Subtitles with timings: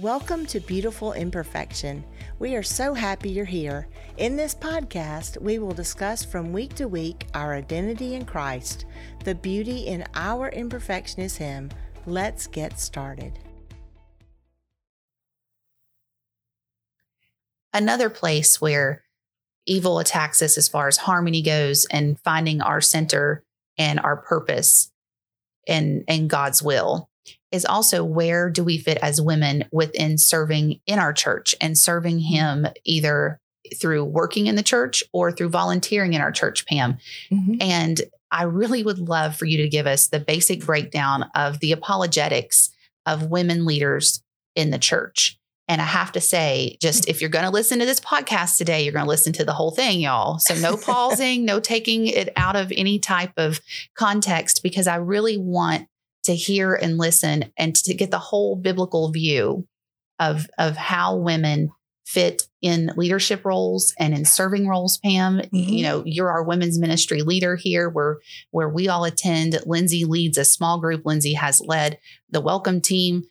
[0.00, 2.02] Welcome to Beautiful Imperfection.
[2.38, 3.86] We are so happy you're here.
[4.16, 8.86] In this podcast, we will discuss from week to week our identity in Christ.
[9.24, 11.68] The beauty in our imperfection is Him.
[12.06, 13.38] Let's get started.
[17.74, 19.04] Another place where
[19.66, 23.44] evil attacks us as far as harmony goes and finding our center
[23.76, 24.92] and our purpose
[25.68, 27.09] and, and God's will
[27.52, 32.20] is also where do we fit as women within serving in our church and serving
[32.20, 33.40] Him either
[33.76, 36.98] through working in the church or through volunteering in our church, Pam.
[37.30, 37.56] Mm-hmm.
[37.60, 38.00] And
[38.30, 42.70] I really would love for you to give us the basic breakdown of the apologetics
[43.06, 44.22] of women leaders
[44.54, 45.38] in the church.
[45.68, 48.82] And I have to say, just if you're going to listen to this podcast today,
[48.82, 50.40] you're going to listen to the whole thing, y'all.
[50.40, 53.60] So no pausing, no taking it out of any type of
[53.94, 55.86] context, because I really want
[56.24, 59.66] to hear and listen and to get the whole biblical view
[60.18, 61.70] of, of how women
[62.10, 65.38] fit in leadership roles and in serving roles pam.
[65.38, 65.56] Mm-hmm.
[65.56, 67.88] you know you're our women's ministry leader here.
[67.88, 68.18] Where
[68.50, 69.56] where we all attend.
[69.64, 71.02] Lindsay leads a small group.
[71.04, 73.22] Lindsay has led the welcome team.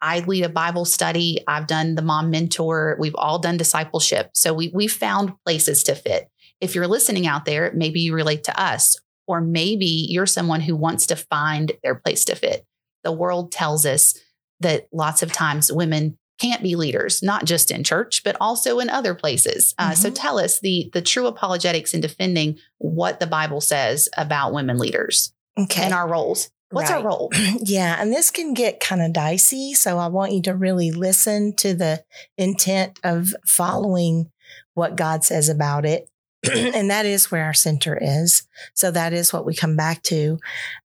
[0.00, 1.40] I lead a bible study.
[1.48, 2.96] I've done the mom mentor.
[3.00, 4.30] We've all done discipleship.
[4.34, 6.28] So we we found places to fit.
[6.60, 8.96] If you're listening out there maybe you relate to us
[9.28, 12.66] or maybe you're someone who wants to find their place to fit.
[13.04, 14.18] The world tells us
[14.60, 18.88] that lots of times women can't be leaders, not just in church, but also in
[18.88, 19.74] other places.
[19.78, 19.94] Uh, mm-hmm.
[19.94, 24.78] So tell us the the true apologetics in defending what the Bible says about women
[24.78, 25.82] leaders okay.
[25.82, 26.50] and our roles.
[26.70, 26.98] What's right.
[26.98, 27.30] our role?
[27.62, 29.74] Yeah, and this can get kind of dicey.
[29.74, 32.04] So I want you to really listen to the
[32.36, 34.30] intent of following
[34.74, 36.08] what God says about it.
[36.74, 38.46] and that is where our center is.
[38.74, 40.38] So that is what we come back to.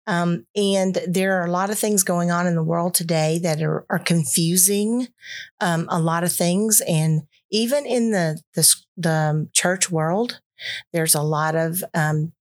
[0.08, 3.62] Um, and there are a lot of things going on in the world today that
[3.62, 5.08] are, are confusing
[5.60, 6.82] um, a lot of things.
[6.88, 10.42] And even in the, the, the um, church world,
[10.92, 12.34] there's a lot of, um,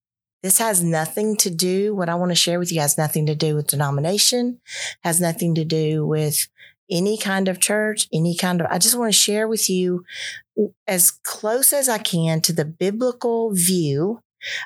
[0.43, 3.35] this has nothing to do, what I want to share with you has nothing to
[3.35, 4.61] do with denomination,
[5.05, 6.49] has nothing to do with
[6.93, 10.05] any kind of church, any kind of, I just want to share with you
[10.87, 14.21] as close as I can to the biblical view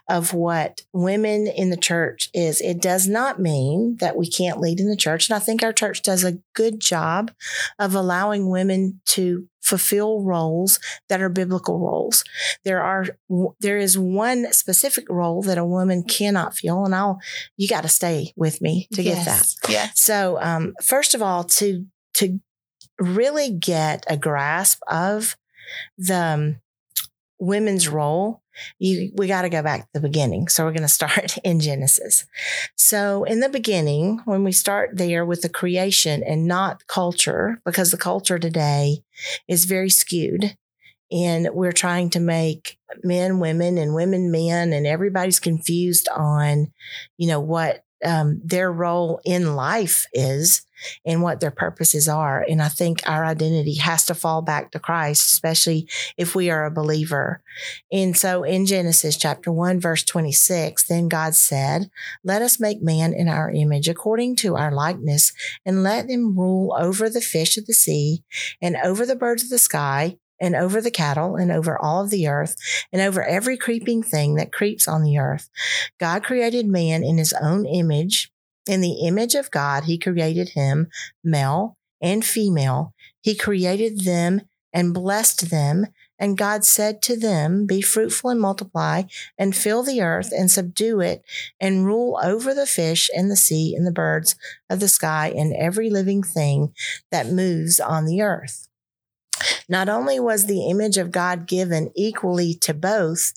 [0.08, 2.60] of what women in the church is.
[2.60, 5.28] It does not mean that we can't lead in the church.
[5.28, 7.30] And I think our church does a good job
[7.78, 12.24] of allowing women to fulfill roles that are biblical roles.
[12.64, 13.06] There are,
[13.60, 16.84] there is one specific role that a woman cannot fill.
[16.84, 17.20] And I'll,
[17.56, 19.16] you got to stay with me to yes.
[19.16, 19.72] get that.
[19.72, 19.90] Yeah.
[19.94, 21.84] So, um, first of all, to,
[22.16, 22.40] to
[22.98, 25.36] really get a grasp of
[25.98, 26.56] the um,
[27.38, 28.42] women's role,
[28.78, 30.48] you, we got to go back to the beginning.
[30.48, 32.24] So we're going to start in Genesis.
[32.76, 37.90] So in the beginning, when we start there with the creation and not culture, because
[37.90, 39.02] the culture today
[39.48, 40.56] is very skewed
[41.10, 46.72] and we're trying to make men women and women men and everybody's confused on
[47.16, 50.65] you know what um, their role in life is
[51.04, 52.44] and what their purposes are.
[52.48, 56.64] And I think our identity has to fall back to Christ, especially if we are
[56.64, 57.42] a believer.
[57.90, 61.90] And so in Genesis chapter 1, verse 26, then God said,
[62.24, 65.32] Let us make man in our image according to our likeness,
[65.64, 68.22] and let him rule over the fish of the sea,
[68.60, 72.10] and over the birds of the sky, and over the cattle and over all of
[72.10, 72.56] the earth
[72.92, 75.48] and over every creeping thing that creeps on the earth.
[75.98, 78.30] God created man in his own image.
[78.66, 80.88] In the image of God, he created him,
[81.22, 82.94] male and female.
[83.20, 85.86] He created them and blessed them.
[86.18, 89.02] And God said to them, Be fruitful and multiply,
[89.36, 91.22] and fill the earth and subdue it,
[91.60, 94.34] and rule over the fish and the sea and the birds
[94.70, 96.72] of the sky and every living thing
[97.10, 98.66] that moves on the earth.
[99.68, 103.32] Not only was the image of God given equally to both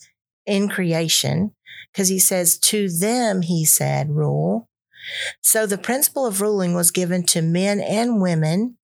[0.46, 1.54] in creation,
[1.92, 4.69] because he says, to them, he said, rule.
[5.40, 8.76] So the principle of ruling was given to men and women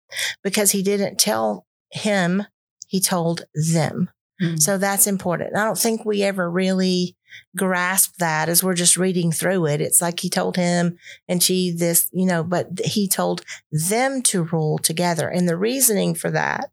[0.43, 2.45] because he didn't tell him,
[2.89, 4.11] he told them.
[4.43, 4.61] Mm.
[4.61, 5.57] So that's important.
[5.57, 7.17] I don't think we ever really
[7.57, 9.81] grasp that as we're just reading through it.
[9.81, 10.97] It's like he told him
[11.29, 15.29] and she this, you know, but he told them to rule together.
[15.29, 16.71] And the reasoning for that,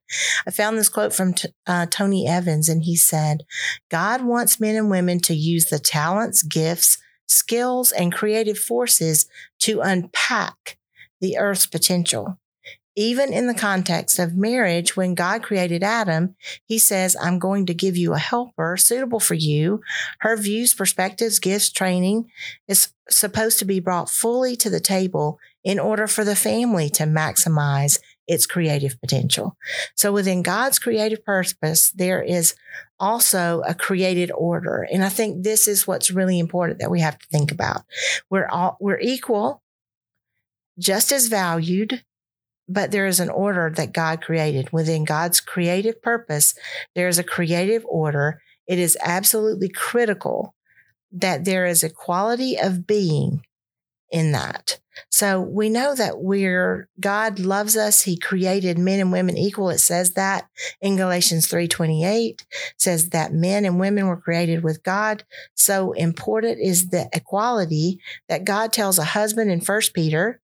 [0.47, 1.35] I found this quote from
[1.67, 3.43] uh, Tony Evans, and he said,
[3.89, 6.97] God wants men and women to use the talents, gifts,
[7.27, 9.27] skills, and creative forces
[9.59, 10.77] to unpack
[11.21, 12.39] the earth's potential.
[12.95, 17.73] Even in the context of marriage, when God created Adam, he says, I'm going to
[17.73, 19.81] give you a helper suitable for you.
[20.19, 22.29] Her views, perspectives, gifts, training
[22.67, 27.03] is supposed to be brought fully to the table in order for the family to
[27.03, 29.57] maximize its creative potential.
[29.95, 32.55] So within God's creative purpose, there is
[32.99, 34.87] also a created order.
[34.91, 37.83] And I think this is what's really important that we have to think about.
[38.29, 39.61] We're all, we're equal,
[40.79, 42.03] just as valued,
[42.69, 44.71] but there is an order that God created.
[44.71, 46.55] Within God's creative purpose,
[46.95, 48.41] there is a creative order.
[48.67, 50.55] It is absolutely critical
[51.11, 53.43] that there is a quality of being
[54.13, 54.79] in that.
[55.09, 58.03] So we know that we're God loves us.
[58.03, 59.71] He created men and women equal.
[59.71, 60.47] It says that
[60.81, 62.45] in Galatians 3:28
[62.77, 65.23] says that men and women were created with God.
[65.55, 67.99] So important is the equality
[68.29, 70.39] that God tells a husband in First Peter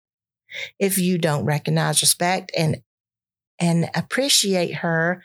[0.80, 2.82] if you don't recognize respect and
[3.60, 5.24] and appreciate her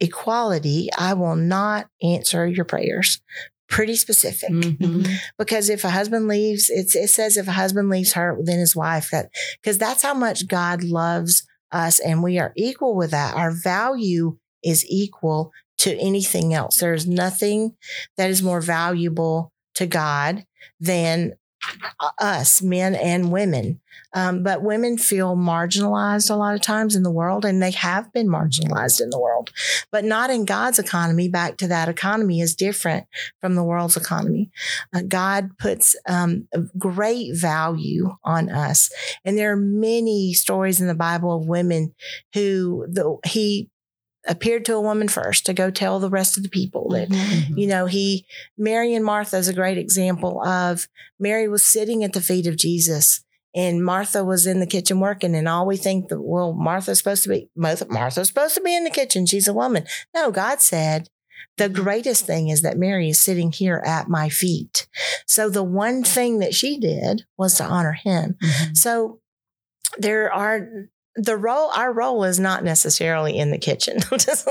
[0.00, 3.22] equality, I will not answer your prayers
[3.68, 4.50] pretty specific.
[4.50, 5.08] Mhm.
[5.38, 8.76] because if a husband leaves it's, it says if a husband leaves her then his
[8.76, 9.30] wife that
[9.60, 13.34] because that's how much god loves us and we are equal with that.
[13.34, 16.78] Our value is equal to anything else.
[16.78, 17.74] There's nothing
[18.16, 20.44] that is more valuable to god
[20.78, 21.32] than
[22.20, 23.80] us men and women
[24.12, 28.12] um, but women feel marginalized a lot of times in the world and they have
[28.12, 29.52] been marginalized in the world
[29.90, 33.06] but not in god's economy back to that economy is different
[33.40, 34.50] from the world's economy.
[34.94, 38.90] Uh, God puts um, great value on us.
[39.24, 41.94] And there are many stories in the Bible of women
[42.32, 43.70] who the, he
[44.26, 47.56] appeared to a woman first to go tell the rest of the people that Mhm.
[47.58, 48.24] you know he
[48.56, 50.88] mary and martha is a great example of
[51.18, 53.22] mary was sitting at the feet of jesus
[53.54, 57.22] and martha was in the kitchen working and all we think that well martha's supposed
[57.22, 59.26] to be Martha- martha's supposed to be in the kitchen.
[59.26, 59.84] She's a woman.
[60.14, 61.08] No god said
[61.56, 64.88] the greatest thing is that mary is sitting here at my feet.
[65.26, 68.36] So the one thing that she did was to honor him.
[68.42, 68.76] Mhm.
[68.76, 69.20] so
[69.98, 73.98] there are the role our role is not necessarily in the kitchen.
[74.18, 74.48] Just,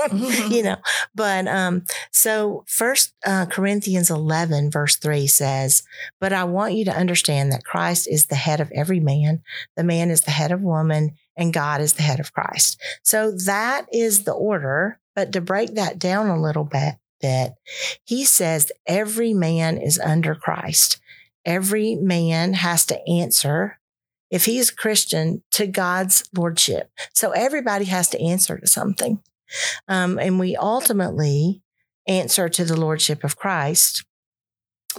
[0.50, 0.76] you know
[1.14, 5.82] but um so first uh, corinthians 11 verse 3 says
[6.20, 9.42] but i want you to understand that christ is the head of every man.
[9.76, 12.80] The man is the head of woman and god is the head of christ.
[13.02, 17.54] So that is the order but to break that down a little bit bit
[18.04, 21.00] he says every man is under christ.
[21.44, 23.78] Every man has to answer
[24.34, 26.90] if he is Christian to God's lordship.
[27.12, 29.22] So everybody has to answer to something.
[29.86, 31.62] Um, and we ultimately
[32.08, 34.04] answer to the lordship of Christ,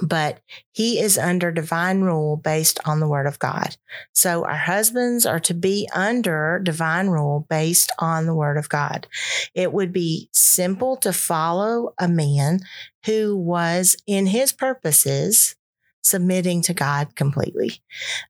[0.02, 0.40] but
[0.72, 3.76] he is under divine rule based on the word of God.
[4.14, 9.06] So our husbands are to be under divine rule based on the word of God.
[9.54, 12.62] It would be simple to follow a man
[13.06, 15.58] who was in his purposes
[16.02, 17.81] submitting to God completely.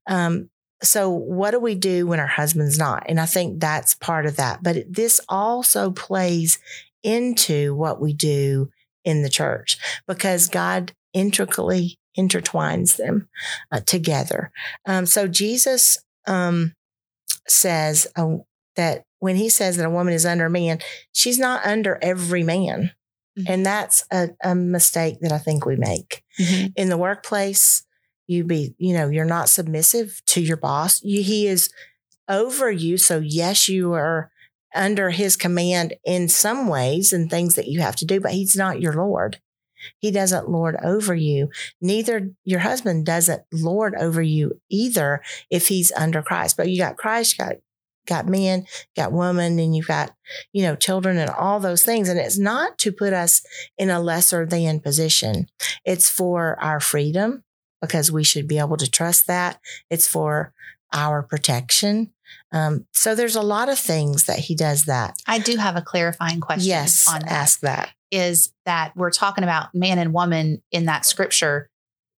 [0.08, 0.50] Um,
[0.82, 4.36] so what do we do when our husband's not and i think that's part of
[4.36, 6.58] that but this also plays
[7.02, 8.68] into what we do
[9.04, 13.28] in the church because god intricately intertwines them
[13.72, 14.50] uh, together
[14.86, 16.74] um, so jesus um,
[17.48, 18.36] says uh,
[18.76, 20.78] that when he says that a woman is under a man
[21.12, 22.90] she's not under every man
[23.38, 23.44] Mhm.
[23.50, 26.72] and that's a, a mistake that i think we make Mhm.
[26.74, 27.84] in the workplace
[28.26, 31.02] you be you know you're not submissive to your boss.
[31.02, 31.70] You, he is
[32.28, 34.30] over you so yes you are
[34.74, 38.56] under his command in some ways and things that you have to do but he's
[38.56, 39.40] not your lord.
[39.98, 41.50] He doesn't lord over you.
[41.80, 46.96] Neither your husband doesn't lord over you either if he's under christ but you got
[46.96, 47.56] christ you got
[48.06, 48.64] got men
[48.94, 50.12] got women and you've got
[50.52, 53.42] you know children and all those things and it's not to put us
[53.76, 55.48] in a lesser than position.
[55.84, 57.44] It's for our freedom
[57.86, 59.58] because we should be able to trust that.
[59.90, 60.52] It's for
[60.92, 62.12] our protection.
[62.52, 65.16] Um, so there's a lot of things that he does that.
[65.26, 67.30] I do have a clarifying question yes, on that.
[67.30, 67.90] ask that.
[68.10, 71.68] Is that we're talking about man and woman in that scripture.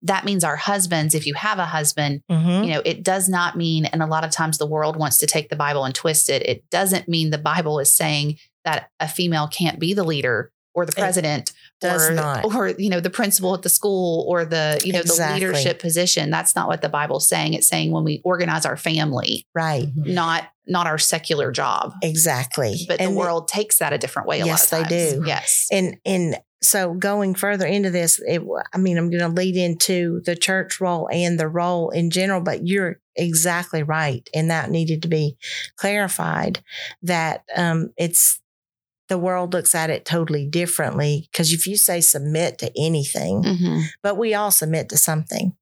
[0.03, 2.65] That means our husbands, if you have a husband, Mhm.
[2.65, 5.25] you know, it does not mean, and a lot of times the world wants to
[5.27, 6.43] take the Bible and twist it.
[6.43, 10.85] It doesn't mean the Bible is saying that a female can't be the leader or
[10.85, 12.45] the president does or, not.
[12.45, 15.39] or you know the principal at the school or the you know Exactly.
[15.39, 18.77] the leadership position that's not what the bible's saying it's saying when we organize our
[18.77, 19.87] family Right.
[19.95, 22.85] not not our secular job Exactly.
[22.87, 25.13] but And the world takes that a different way a Yes, lot of they times.
[25.21, 25.27] do.
[25.27, 28.41] yes and and so going further into this, it,
[28.73, 32.41] I mean, I'm going to lead into the church role and the role in general,
[32.41, 35.37] but you're exactly right, and that needed to be
[35.75, 36.63] clarified.
[37.03, 38.39] That um, it's
[39.09, 43.83] the world looks at it totally differently because if you say submit to anything, Mhm.
[44.03, 45.53] but we all submit to something.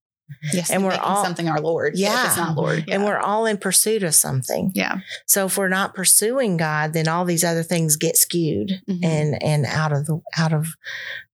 [0.51, 1.93] Yes, And we're all- something our Lord.
[1.95, 2.25] Yeah.
[2.27, 2.85] it's not Lord.
[2.89, 4.71] and we're all in pursuit of something.
[4.73, 4.99] yeah.
[5.27, 9.05] So if we're not pursuing God, then all these other things get skewed Mhm.
[9.05, 10.69] and and out of the out of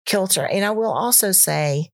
[0.06, 0.46] kilter.
[0.46, 1.92] And I will also say,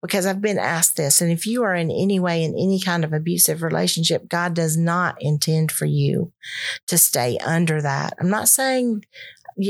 [0.00, 3.04] because I've been asked this, and if you are in any way in any kind
[3.04, 6.32] of abusive relationship, God does not intend for you
[6.86, 8.14] to stay under that.
[8.20, 9.04] I'm not saying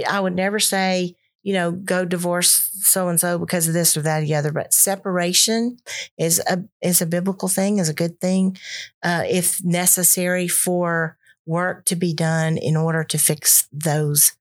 [0.09, 4.03] I would never say, you know, go divorce so and so because of this or
[4.03, 5.79] that or the other, but separation
[6.19, 8.57] is a is a biblical thing, is a good thing,
[9.03, 11.17] uh, if necessary for
[11.47, 14.33] work to be done in order to fix those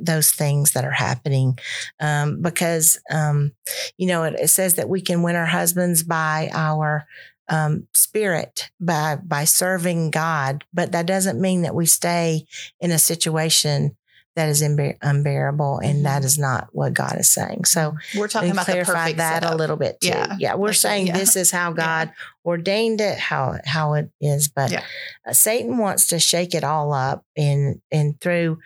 [0.00, 1.58] those things that are happening.
[2.00, 3.52] Um, because um,
[3.96, 7.06] you know it, it says that we can win our husbands by our
[7.48, 12.44] um, spirit by by serving God, but that doesn't mean that we stay
[12.80, 13.96] in a situation
[14.38, 16.26] that is unbear- unbearable, and that mm-hmm.
[16.26, 17.64] is not what God is saying.
[17.64, 20.10] So We're talking about the clarify perfect that a little bit too.
[20.10, 20.36] Yeah.
[20.38, 21.18] Yeah, we're Like, saying yeah.
[21.18, 22.12] this is how God
[22.44, 24.84] ordained it, how how it is, but Yeah.
[25.32, 28.60] Satan wants to shake it all up, and and through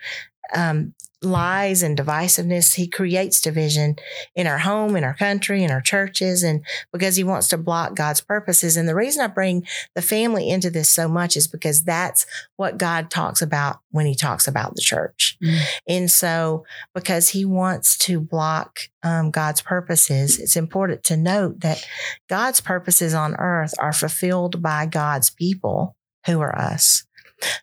[0.55, 3.95] um, lies and divisiveness, he creates division
[4.35, 7.95] in our home, in our country, in our churches, and because he wants to block
[7.95, 8.77] God's purposes.
[8.77, 12.25] And the reason I bring the family into this so much is because that's
[12.57, 15.37] what God talks about when he talks about the church.
[15.43, 15.59] Mm.
[15.87, 21.85] And so, because he wants to block um, God's purposes, it's important to note that
[22.29, 25.95] God's purposes on earth are fulfilled by God's people
[26.25, 27.05] who are us.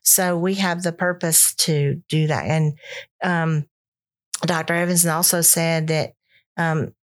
[0.03, 2.47] So we have the purpose to do that.
[2.47, 2.79] And
[3.23, 3.67] um,
[4.43, 4.75] Dr.
[4.75, 6.15] Evans also said that
[6.57, 6.95] um,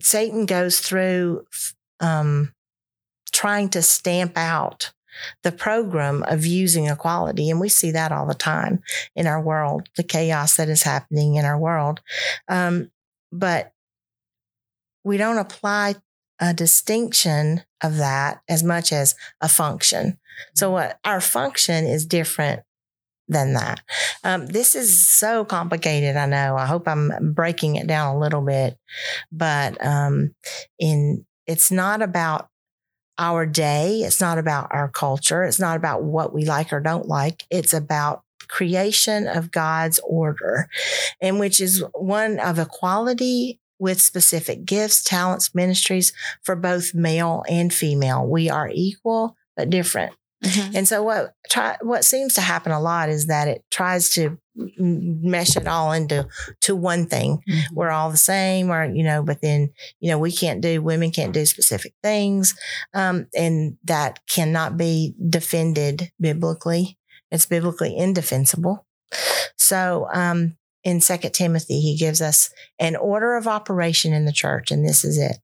[0.00, 1.46] Satan goes through
[2.00, 2.54] um,
[3.32, 4.92] trying to stamp out
[5.42, 7.50] the program of using equality.
[7.50, 8.82] And we see that all the time
[9.14, 12.00] in our world, the chaos that is happening in our world.
[12.48, 12.90] Um,
[13.30, 13.72] but
[15.04, 15.96] we don't apply
[16.40, 20.18] a distinction of that as much as a function.
[20.54, 22.62] So what our function is different
[23.28, 23.80] than that.
[24.24, 26.16] Um, this is so complicated.
[26.16, 26.56] I know.
[26.56, 28.76] I hope I'm breaking it down a little bit,
[29.30, 30.34] but um,
[30.78, 32.48] in it's not about
[33.18, 34.00] our day.
[34.00, 35.44] It's not about our culture.
[35.44, 37.44] It's not about what we like or don't like.
[37.50, 40.68] It's about creation of God's order,
[41.20, 46.12] and which is one of equality with specific gifts, talents, ministries
[46.44, 48.24] for both male and female.
[48.24, 50.14] We are equal but different.
[50.44, 50.74] Mhm.
[50.74, 54.38] And so what try, what seems to happen a lot is that it tries to
[54.54, 56.26] mesh it all into
[56.60, 57.38] to one thing.
[57.48, 57.74] Mm-hmm.
[57.74, 59.70] We're all the same, or you know, but then
[60.00, 62.54] you know we can't do women can't do specific things,
[62.94, 66.98] um, and that cannot be defended biblically.
[67.30, 68.86] It's biblically indefensible.
[69.56, 74.70] So um, in Second Timothy, he gives us an order of operation in the church,
[74.70, 75.38] and this is it.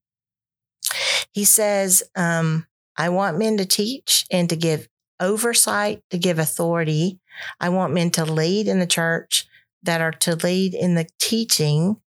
[1.31, 2.65] He says, um,
[2.97, 4.87] I want men to teach and to give
[5.19, 7.19] oversight, to give authority.
[7.59, 9.45] I want men to lead in the church
[9.83, 12.01] that are to lead in the teaching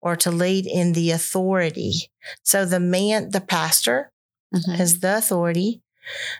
[0.00, 2.10] or to lead in the authority.
[2.42, 4.12] So the man, the pastor
[4.54, 4.76] Mhm.
[4.76, 5.82] has the authority.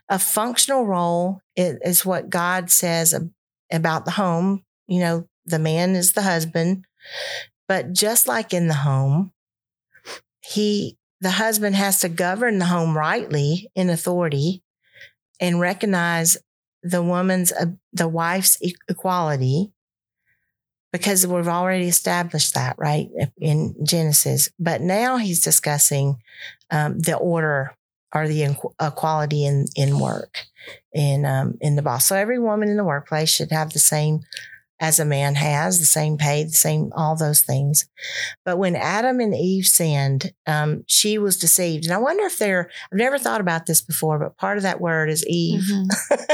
[0.09, 3.15] A functional role is, is what God says
[3.71, 4.65] about the home.
[4.87, 6.85] You know, the man is the husband,
[7.67, 9.33] but just like in the home,
[10.43, 14.63] he the husband has to govern the home rightly in authority
[15.41, 16.37] and recognize
[16.83, 18.57] the woman's uh, the wife's
[18.89, 19.73] equality
[20.93, 24.49] because we've already established that right in genesis.
[24.59, 26.17] But now he's discussing
[26.71, 27.75] um, the order
[28.15, 30.47] or the equality in in work
[30.95, 32.07] in um, in the boss.
[32.07, 34.21] So every woman in the workplace should have the same
[34.81, 37.89] as a man has the same pay the same all those things
[38.45, 42.71] but when adam and eve sinned um, she was deceived and i wonder if they're
[42.93, 45.89] i've never thought about this before but part of that word is eve Mhm.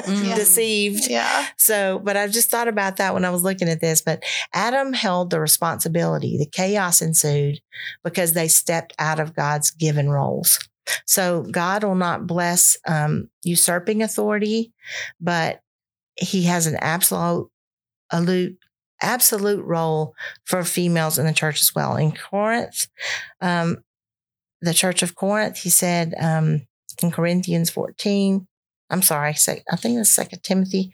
[0.28, 0.34] Yeah.
[0.34, 1.46] deceived Yeah.
[1.56, 4.00] so, but I've just thought about that when I was looking at this.
[4.02, 4.22] But
[4.52, 6.36] Adam held the responsibility.
[6.38, 7.60] The chaos ensued
[8.02, 10.58] because they stepped out of God's given roles.
[11.06, 14.72] So, God will not bless um, usurping authority,
[15.20, 15.60] but
[16.16, 17.48] He has an absolute,
[18.10, 18.58] absolute,
[19.00, 21.96] absolute role for females in the church as well.
[21.96, 22.86] In Corinth,
[23.40, 23.78] um,
[24.60, 26.66] the church of Corinth, He said um,
[27.02, 28.46] in Corinthians 14,
[28.90, 30.92] I'm sorry, I think it's Second Timothy.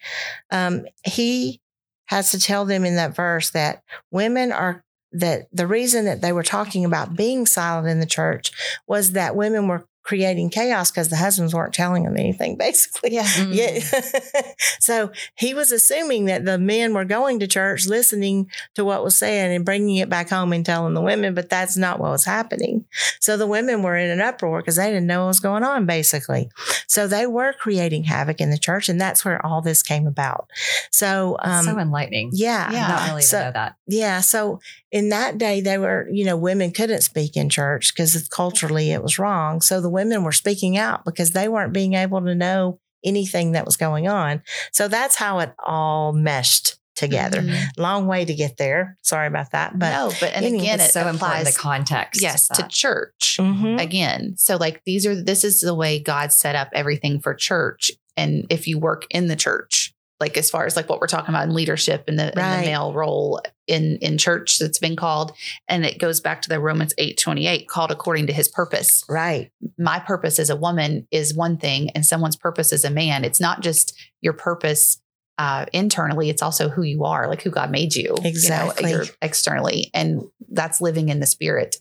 [0.51, 1.61] Um, he
[2.07, 6.33] has to tell them in that verse that women are that the reason that they
[6.33, 8.53] were talking about being silent in the church
[8.87, 13.15] was that women were creating chaos because the husbands weren't telling them anything, basically.
[13.15, 13.23] Yeah.
[13.41, 13.55] Mm.
[13.55, 14.43] Yeah.
[14.81, 19.17] so he was assuming that the men were going to church, listening to what was
[19.17, 22.25] said and bringing it back home and telling the women, but that's not what was
[22.25, 22.85] happening.
[23.21, 25.87] So the women were in an uproar because they didn't know what was going on,
[25.87, 26.51] basically.
[26.89, 30.51] So they were creating havoc in the church, and that's where all this came about.
[30.91, 32.31] So, um, so enlightening.
[32.33, 32.97] yeah, Yeah.
[32.99, 33.77] Don't really So- know that.
[33.87, 34.21] yeah.
[34.23, 34.61] So
[34.91, 39.03] in that day, they were, you know, women couldn't speak in church because culturally it
[39.03, 39.61] was wrong.
[39.61, 43.65] So the women were speaking out because they weren't being able to know anything that
[43.65, 44.43] was going on.
[44.73, 47.41] So that's how it all meshed together.
[47.41, 47.69] Mhm.
[47.79, 48.99] Long way to get there.
[49.03, 49.79] Sorry about that.
[49.79, 52.21] But no, but and anyway, again, It's it so important applies the context.
[52.21, 53.81] yes to church Mhm.
[53.81, 54.35] again.
[54.37, 57.91] So like these are this is the way God set up everything for church.
[58.19, 61.31] And if you work in the church, like as far as like what we're talking
[61.35, 62.61] about in leadership in the, Right.
[62.61, 65.33] the male role in in church that's been called,
[65.69, 69.05] and it goes back to the Romans eight twenty eight, called according to His purpose.
[69.09, 69.51] right.
[69.79, 73.25] My purpose as a woman is one thing, and someone's purpose as a man.
[73.25, 75.01] It's not just your purpose.
[75.39, 78.15] Uh, internally, it's also who you are, like who God made you.
[78.23, 78.91] Exactly.
[78.91, 81.77] You know, externally, and that's living in the spirit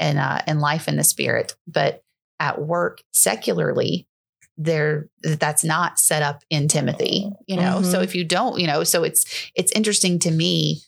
[0.00, 1.54] and uh, and life in the spirit.
[1.68, 2.02] But
[2.40, 4.08] at work, secularly,
[4.58, 7.30] there that's not set up in Timothy.
[7.46, 8.04] You know, so Mhm.
[8.04, 10.82] if you don't, you know, so it's it's interesting to me.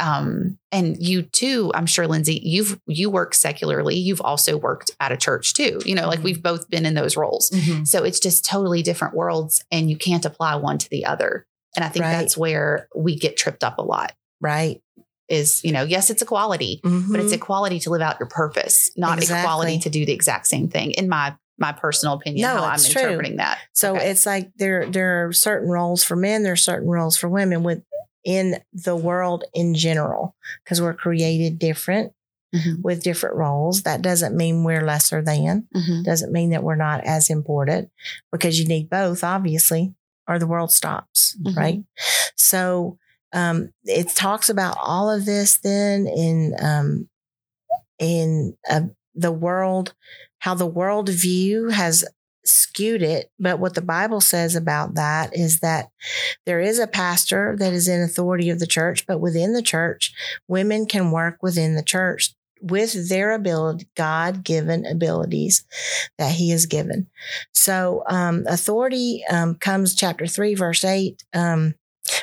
[0.00, 3.96] Um, and you too, I'm sure, Lindsay, you've you work secularly.
[3.96, 5.80] You've also worked at a church too.
[5.84, 6.24] You know, like Mhm.
[6.24, 7.50] we've both been in those roles.
[7.50, 7.86] Mhm.
[7.86, 11.46] So it's just totally different worlds, and you can't apply one to the other.
[11.74, 12.12] And I think Right.
[12.12, 14.12] that's where we get tripped up a lot.
[14.40, 14.80] Right.
[15.28, 17.18] Is you know, yes, it's equality, but Mhm.
[17.24, 19.40] it's equality to live out your purpose, not Exactly.
[19.42, 20.92] equality to do the exact same thing.
[20.92, 23.02] In my my personal opinion, No, how I'm true.
[23.02, 23.58] interpreting that.
[23.72, 24.10] So Okay.
[24.10, 27.62] it's like there there are certain roles for men, there are certain roles for women
[27.62, 30.34] within the world in general
[30.64, 32.12] because we're created different
[32.54, 32.82] Mhm.
[32.82, 33.82] with different roles.
[33.82, 35.66] That doesn't mean we're lesser than.
[35.74, 36.04] Mhm.
[36.04, 37.90] Doesn't mean that we're not as important
[38.32, 39.94] because you need both, obviously,
[40.26, 41.56] or the world stops, Mhm.
[41.56, 41.84] right?
[42.36, 42.98] So
[43.34, 47.08] um, it talks about all of this then in um,
[47.98, 48.82] in uh,
[49.14, 49.94] the world,
[50.40, 52.04] how the world view has
[52.44, 53.30] skewed it.
[53.38, 55.90] But what the Bible says about that is that
[56.46, 60.12] there is a pastor that is in authority of the church, but within the church,
[60.46, 65.64] women can work within the church with their ability, God given abilities
[66.18, 67.08] that He has given.
[67.52, 71.74] So, um, authority um, comes chapter three, verse eight, um,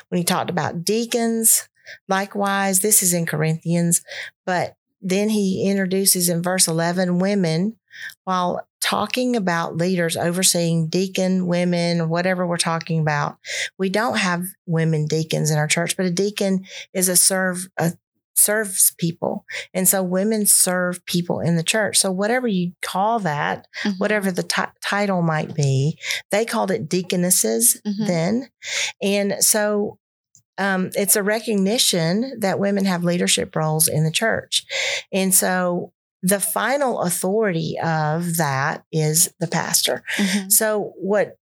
[0.09, 1.69] when he talked about deacons.
[2.09, 4.01] Likewise, this is in Corinthians,
[4.45, 7.77] but then he introduces in verse 11 women
[8.23, 13.37] while talking about leaders overseeing deacon women whatever we're talking about
[13.79, 17.93] we don't have women deacons in our church but a deacon is a serve a
[18.37, 23.65] serves people and so women serve people in the church so whatever you call that
[23.83, 23.97] Mhm.
[23.97, 25.97] whatever the ti- title might be
[26.31, 28.07] they called it deaconesses Mhm.
[28.07, 28.49] then
[29.01, 29.97] and so
[30.57, 34.65] um, it's a recognition that women have leadership roles in the church
[35.11, 35.91] and so
[36.31, 40.51] the final authority of that is the pastor Mhm.
[40.51, 41.37] so what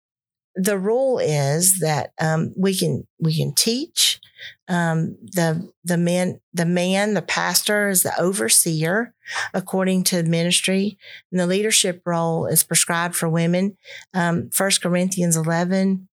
[0.55, 4.21] the rule is that um, we can we can teach
[4.69, 9.15] um, the the man the man the pastor is the overseer
[9.55, 10.99] according to ministry
[11.31, 13.77] and the leadership role is prescribed for women.
[14.15, 16.09] Um, First Corinthians eleven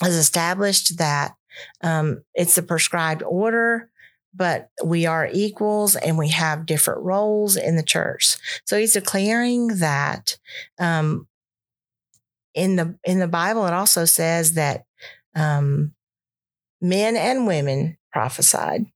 [0.00, 1.34] has established that
[1.82, 3.90] um, it's a prescribed order.
[4.34, 8.36] But we are equals and we have different roles in the church.
[8.64, 10.38] So he's declaring that
[10.78, 11.26] um,
[12.54, 14.84] in the in the Bible, it also says that
[15.34, 15.94] um,
[16.80, 18.86] men and women prophesied.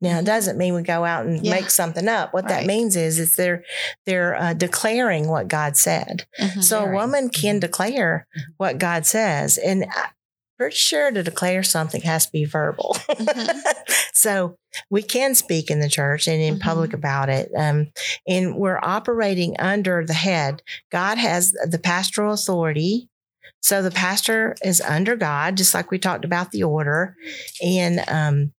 [0.00, 1.50] Now, it doesn't mean we go out and Yeah.
[1.54, 2.32] make something up.
[2.32, 3.64] What that means is, is they're
[4.06, 6.26] they're uh, declaring what God said.
[6.40, 6.62] Mhm.
[6.62, 7.60] So a woman can Mhm.
[7.60, 8.42] declare Mhm.
[8.58, 9.86] what God says, and
[10.58, 12.96] Pretty sure to declare something has to be verbal.
[13.10, 13.60] Mhm.
[14.12, 14.56] so
[14.90, 17.92] we can speak in the church and in public about it, um,
[18.26, 20.62] and we're operating under the head.
[20.90, 23.08] God has the pastoral authority.
[23.62, 27.16] So the pastor is under God, just like we talked about the order.
[27.62, 28.52] And um,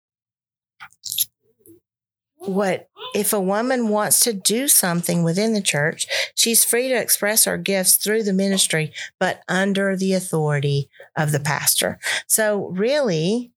[2.39, 7.45] what if a woman wants to do something within the church, she's free to express
[7.45, 11.99] her gifts through the ministry, but under the authority of the pastor.
[12.27, 13.51] So, really,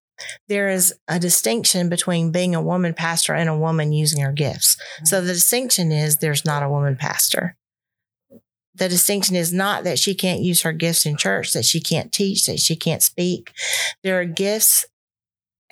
[0.49, 4.77] there is a distinction between being a woman pastor and a woman using her gifts.
[4.77, 5.07] Mm-hmm.
[5.07, 7.57] So, the distinction is there's not a woman pastor.
[8.75, 12.11] The distinction is not that she can't use her gifts in church, that she can't
[12.11, 13.53] teach, that she can't speak.
[14.03, 14.87] There are gifts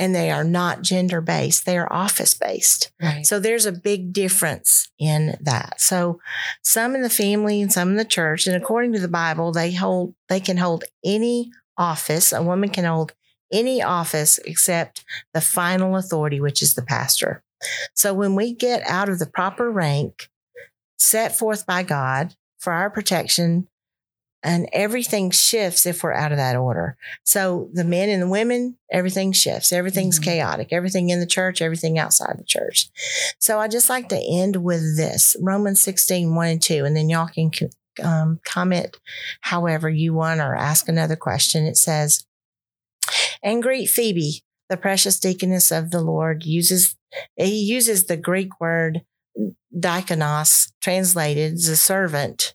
[0.00, 2.90] and they are not gender based, they are office based.
[3.00, 3.24] Right.
[3.24, 5.78] So there's a big difference in that.
[5.78, 6.20] So
[6.62, 9.74] some in the family and some in the church, and according to the Bible, they
[9.74, 12.32] hold they can hold any office.
[12.32, 13.12] A woman can hold
[13.52, 17.42] any office except the final authority, which is the pastor.
[17.94, 20.30] So when we get out of the proper rank
[20.98, 23.68] set forth by God for our protection,
[24.42, 26.96] and everything shifts if we're out of that order.
[27.24, 29.72] So the men and the women, everything shifts.
[29.72, 30.24] Everything's Mhm.
[30.24, 30.68] chaotic.
[30.72, 32.88] Everything in the church, everything outside the church.
[33.38, 37.08] So I just like to end with this Romans 16, 1 and 2, and then
[37.08, 37.50] y'all can
[38.02, 38.96] um, comment
[39.42, 41.66] however you want or ask another question.
[41.66, 42.24] It says,
[43.42, 46.96] and greet Phoebe, the precious deaconess of the Lord, uses
[47.36, 49.02] he uses the Greek word
[49.76, 52.54] diakonos, translated as a servant,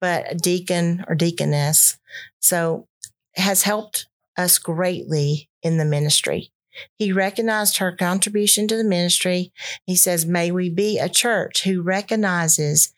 [0.00, 1.98] but a deacon or deaconess.
[2.40, 2.86] So
[3.34, 4.06] has helped
[4.36, 6.52] us greatly in the ministry.
[6.98, 9.52] He recognized her contribution to the ministry.
[9.86, 12.92] He says, May we be a church who recognizes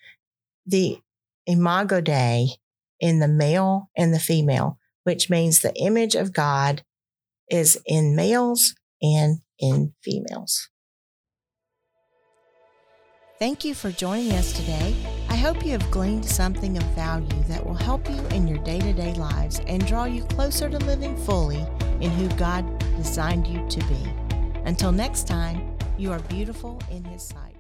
[0.67, 0.99] the
[1.47, 2.49] imago Dei
[3.01, 6.83] in the male and the female, which means the image of God
[7.51, 10.69] is in males and in females.
[13.39, 14.95] Thank you for joining us today.
[15.38, 18.81] I hope you have gleaned something of value that will help you in your day
[18.81, 21.64] to day lives and draw you closer to living fully
[22.01, 24.12] in who God designed you to be.
[24.64, 27.55] Until next time, you are beautiful in His sight.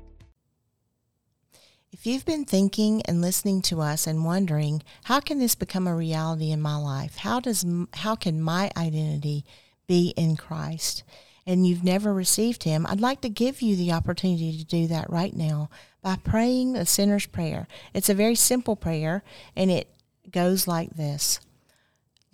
[1.92, 5.94] If you've been thinking and listening to us and wondering, how can this become a
[5.94, 7.18] reality in my life?
[7.18, 9.44] How does how can my identity
[9.86, 11.04] be in Christ?
[11.48, 15.08] And you've never received him, I'd like to give you the opportunity to do that
[15.08, 15.70] right now
[16.02, 17.66] by praying the sinner's prayer.
[17.94, 19.22] It's a very simple prayer
[19.56, 19.88] and it
[20.30, 21.40] goes like this.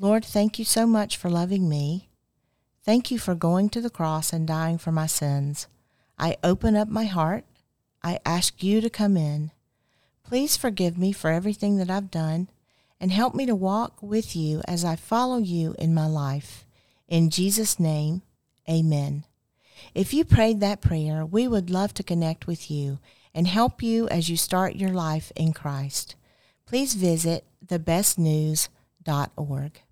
[0.01, 2.09] Lord, thank you so much for loving me.
[2.83, 5.69] Thank you for going to the cross and dying for my sins.
[6.19, 7.45] I open up my heart.
[8.03, 9.53] I ask you to come in.
[10.25, 12.49] Please forgive me for everything that I've done
[13.01, 16.67] and help me to walk with you as I follow you in my life.
[17.07, 18.23] In Jesus' name,
[18.69, 19.25] amen.
[19.95, 22.99] If you prayed that prayer, we would love to connect with you
[23.35, 26.15] and help you as you start your life in Christ.
[26.67, 29.83] Please visit thebestnews.org.